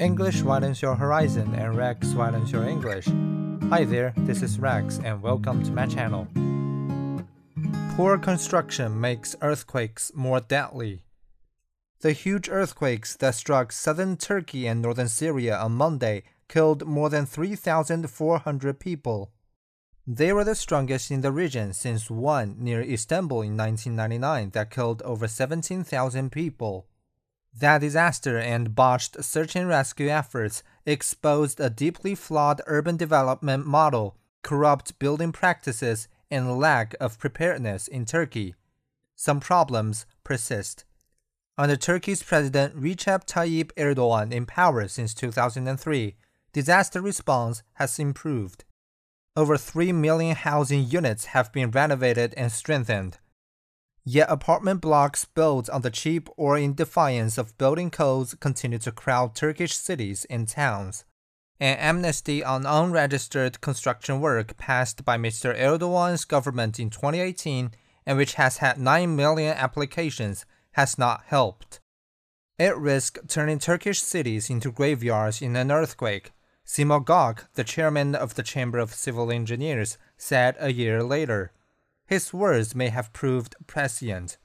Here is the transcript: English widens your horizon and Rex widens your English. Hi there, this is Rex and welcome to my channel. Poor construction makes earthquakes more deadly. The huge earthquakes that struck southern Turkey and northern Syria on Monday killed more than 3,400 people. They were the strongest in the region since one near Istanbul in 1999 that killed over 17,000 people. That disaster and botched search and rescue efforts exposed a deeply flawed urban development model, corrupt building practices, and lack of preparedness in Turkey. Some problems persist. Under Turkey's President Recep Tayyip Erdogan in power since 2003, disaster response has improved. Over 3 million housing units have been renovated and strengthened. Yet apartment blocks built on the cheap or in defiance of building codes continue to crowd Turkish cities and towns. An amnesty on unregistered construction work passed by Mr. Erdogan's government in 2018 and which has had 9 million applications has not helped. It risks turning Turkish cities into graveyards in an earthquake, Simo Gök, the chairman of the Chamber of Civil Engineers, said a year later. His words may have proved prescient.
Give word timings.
English 0.00 0.40
widens 0.40 0.80
your 0.80 0.94
horizon 0.94 1.54
and 1.54 1.76
Rex 1.76 2.14
widens 2.14 2.50
your 2.50 2.66
English. 2.66 3.06
Hi 3.68 3.84
there, 3.84 4.14
this 4.16 4.40
is 4.40 4.58
Rex 4.58 4.98
and 5.04 5.20
welcome 5.20 5.62
to 5.62 5.70
my 5.72 5.84
channel. 5.84 6.26
Poor 7.96 8.16
construction 8.16 8.98
makes 8.98 9.36
earthquakes 9.42 10.10
more 10.14 10.40
deadly. 10.40 11.02
The 12.00 12.12
huge 12.12 12.48
earthquakes 12.48 13.14
that 13.16 13.34
struck 13.34 13.72
southern 13.72 14.16
Turkey 14.16 14.66
and 14.66 14.80
northern 14.80 15.08
Syria 15.08 15.58
on 15.58 15.72
Monday 15.72 16.22
killed 16.48 16.86
more 16.86 17.10
than 17.10 17.26
3,400 17.26 18.80
people. 18.80 19.32
They 20.06 20.32
were 20.32 20.44
the 20.44 20.54
strongest 20.54 21.10
in 21.10 21.20
the 21.20 21.30
region 21.30 21.74
since 21.74 22.10
one 22.10 22.56
near 22.58 22.80
Istanbul 22.80 23.42
in 23.42 23.54
1999 23.54 24.52
that 24.52 24.70
killed 24.70 25.02
over 25.02 25.28
17,000 25.28 26.32
people. 26.32 26.86
That 27.52 27.80
disaster 27.80 28.38
and 28.38 28.74
botched 28.74 29.22
search 29.24 29.56
and 29.56 29.68
rescue 29.68 30.08
efforts 30.08 30.62
exposed 30.86 31.60
a 31.60 31.68
deeply 31.68 32.14
flawed 32.14 32.62
urban 32.66 32.96
development 32.96 33.66
model, 33.66 34.16
corrupt 34.42 34.98
building 34.98 35.32
practices, 35.32 36.08
and 36.30 36.58
lack 36.58 36.94
of 37.00 37.18
preparedness 37.18 37.88
in 37.88 38.04
Turkey. 38.04 38.54
Some 39.16 39.40
problems 39.40 40.06
persist. 40.22 40.84
Under 41.58 41.76
Turkey's 41.76 42.22
President 42.22 42.74
Recep 42.74 43.26
Tayyip 43.26 43.72
Erdogan 43.76 44.32
in 44.32 44.46
power 44.46 44.88
since 44.88 45.12
2003, 45.12 46.16
disaster 46.52 47.02
response 47.02 47.62
has 47.74 47.98
improved. 47.98 48.64
Over 49.36 49.56
3 49.58 49.92
million 49.92 50.36
housing 50.36 50.84
units 50.84 51.26
have 51.26 51.52
been 51.52 51.70
renovated 51.70 52.32
and 52.36 52.50
strengthened. 52.50 53.18
Yet 54.04 54.30
apartment 54.30 54.80
blocks 54.80 55.24
built 55.24 55.68
on 55.70 55.82
the 55.82 55.90
cheap 55.90 56.28
or 56.36 56.56
in 56.56 56.74
defiance 56.74 57.36
of 57.38 57.56
building 57.58 57.90
codes 57.90 58.34
continue 58.34 58.78
to 58.78 58.92
crowd 58.92 59.34
Turkish 59.34 59.74
cities 59.74 60.26
and 60.30 60.48
towns. 60.48 61.04
An 61.60 61.76
amnesty 61.76 62.42
on 62.42 62.64
unregistered 62.64 63.60
construction 63.60 64.20
work 64.20 64.56
passed 64.56 65.04
by 65.04 65.18
Mr. 65.18 65.54
Erdogan's 65.54 66.24
government 66.24 66.80
in 66.80 66.88
2018 66.88 67.72
and 68.06 68.16
which 68.16 68.34
has 68.34 68.58
had 68.58 68.78
9 68.78 69.14
million 69.14 69.54
applications 69.56 70.46
has 70.72 70.96
not 70.96 71.24
helped. 71.26 71.80
It 72.58 72.76
risks 72.76 73.20
turning 73.28 73.58
Turkish 73.58 74.00
cities 74.00 74.50
into 74.50 74.72
graveyards 74.72 75.42
in 75.42 75.56
an 75.56 75.70
earthquake, 75.70 76.32
Simo 76.66 77.04
Gök, 77.04 77.46
the 77.54 77.64
chairman 77.64 78.14
of 78.14 78.34
the 78.34 78.42
Chamber 78.42 78.78
of 78.78 78.94
Civil 78.94 79.30
Engineers, 79.30 79.98
said 80.16 80.56
a 80.58 80.72
year 80.72 81.02
later. 81.02 81.52
His 82.10 82.34
words 82.34 82.74
may 82.74 82.88
have 82.88 83.12
proved 83.12 83.54
prescient. 83.68 84.36